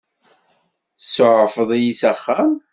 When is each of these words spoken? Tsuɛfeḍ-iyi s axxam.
Tsuɛfeḍ-iyi 1.01 1.93
s 1.99 2.03
axxam. 2.11 2.51